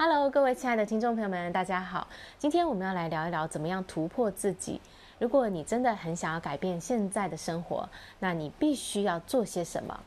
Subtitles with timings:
[0.00, 2.06] Hello，各位亲爱的听众朋友们，大家好。
[2.38, 4.80] 今天我们要来聊一聊怎么样突破自己。
[5.18, 7.88] 如果你真的很想要改变现在的生活，
[8.20, 9.98] 那你必须要做些什么？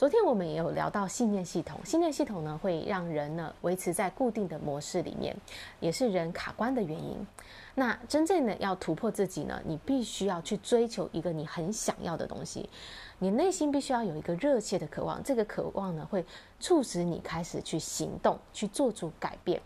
[0.00, 5.36] 昨天我们也有聊到信念系统，信念系统呢会让人呢维持在固定的模式里面，
[5.78, 7.26] 也是人卡关的原因。
[7.74, 12.70] 那真正的要突破自己呢，你必须要去追求一个你很想要的东西。
[13.18, 16.24] 你内心必须要有一个热切的渴望，这个渴望呢，会
[16.58, 19.60] 促使你开始去行动，去做出改变。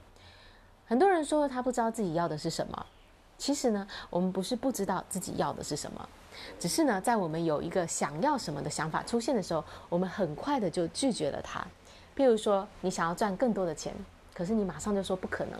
[0.84, 2.86] 很多人说他不知道自己要的是什么，
[3.38, 6.08] 其实呢，我们不是不知道自己要的是什么，
[6.58, 11.60] 只是呢，在我们有一个想要什么的想法出现的时候，我们很快的就拒绝了它。
[12.16, 13.94] 譬如说，你想要赚更多的钱，
[14.34, 15.58] 可是你马上就说不可能；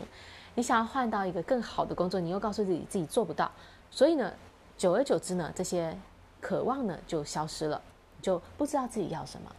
[0.55, 3.50] 你想要换到一个更好的工作，你又告诉自己自己做不到。
[3.91, 4.33] 所以呢，
[4.77, 5.97] 久而久之呢，这些。
[6.41, 7.80] 渴望呢就消失了，
[8.20, 9.50] 就不知道自己要什么。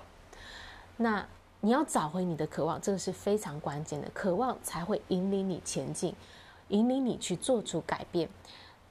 [0.97, 1.25] 那
[1.61, 4.07] 你要找回你的渴望，这个是非常关键的。
[4.13, 6.13] 渴望才会引领你前进，
[6.67, 8.29] 引领你去做出改变。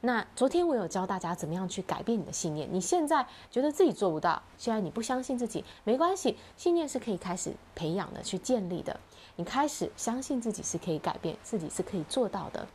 [0.04, 2.68] 那昨天我有教大家怎么样去改变你的信念。
[2.70, 9.00] 你现在觉得自己做不到，现在你不相信自己，没关系，信念是可以开始培养的，去建立的。
[9.36, 12.66] 你开始相信自己是可以改变，自己是可以做到的。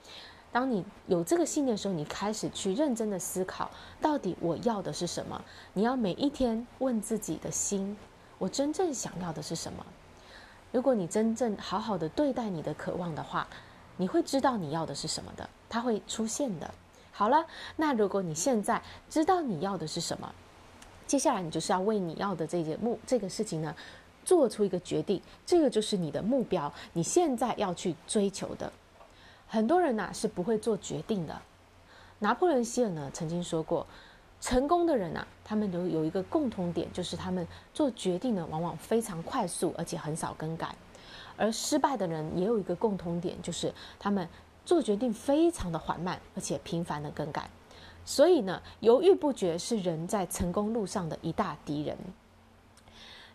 [0.52, 3.69] 当你有这个信念的时候，你开始去认真的思考，
[4.02, 5.39] 到底我要的是什么？
[5.73, 7.95] 你要每一天问自己的心，
[8.39, 9.86] 我真正想要的是什么？
[10.71, 13.47] 如果你真正好好的对待你的渴望的话，
[13.97, 16.73] 你会知道你要的是什么的，它会出现的。
[17.20, 20.34] 好了，那如果你现在知道你要的是什么，
[21.06, 23.76] 接下来你就是要为你要的这件目这个事情呢，
[24.23, 28.72] 做出一个决定，这个就是你的目标，你现在要去追求的。
[29.50, 31.42] 很多人呐、是不会做决定的。
[32.20, 33.86] 拿破仑希尔呢曾经说过，
[34.39, 40.70] 成功的人呐、他们都有一个共同点，就是他们做决定呢往往非常快速，而且很少更改；
[41.36, 44.26] 而失败的人也有一个共同点，就是他们
[44.70, 47.50] 做决定非常的缓慢，而且频繁的更改。
[48.06, 51.98] 所以呢，犹豫不决是人在成功路上的一大敌人。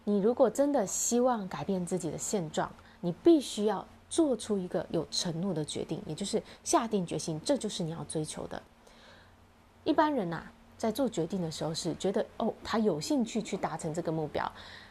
[0.05, 2.71] 你如果真的希望改变自己的现状，
[3.01, 3.85] 你必须要。
[4.11, 8.63] 做出一个有承诺的决定，也就是下定决心，这就是你要追求的。
[9.83, 14.51] 一般人呐、在做决定的时候是觉得哦，他有兴趣去达成这个目标。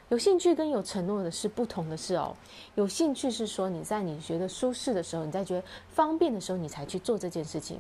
[0.09, 2.35] 有兴趣跟有承诺的是不同的事哦。
[2.75, 7.79] 有兴趣是说你在你觉得舒适的时候，你在觉得方便的时候，你才去做这件事情。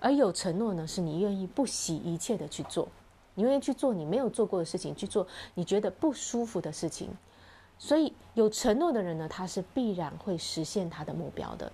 [0.00, 2.88] 而有承诺呢，是你愿意不惜一切的去做，
[3.34, 7.10] 你愿意去做你没有做过的事情，去做你觉得不舒服的事情。
[7.78, 11.72] 所以有承诺的人呢，他是必然会实现他的目标的。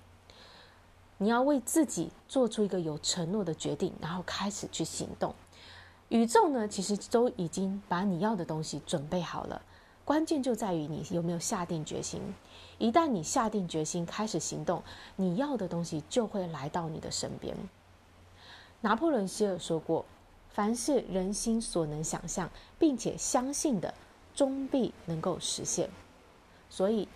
[1.17, 5.33] 你要为自己做出一个有承诺的决定，然后开始去行动。
[6.09, 9.61] 宇宙呢，其实都已经把你要的东西准备好了，
[10.05, 12.21] 关键就在于你有没有下定决心。
[12.77, 14.83] 一旦你下定决心开始行动，
[15.15, 17.55] 你要的东西就会来到你的身边。
[18.81, 20.05] 拿破仑希尔说过
[20.49, 23.93] ：“凡是人心所能想象并且相信的。”
[24.37, 25.89] 终必能够实现，
[26.69, 27.07] 所以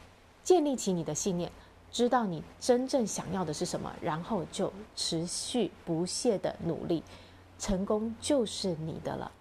[0.44, 1.52] 建立起你的信念，
[1.92, 7.04] 知道你真正想要的是什么，然后就持续不懈的努力，
[7.60, 9.32] 成功就是你的了。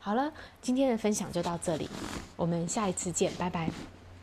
[0.00, 1.88] 好了，今天的分享就到这里，
[2.36, 3.70] 我们下一次见，拜拜。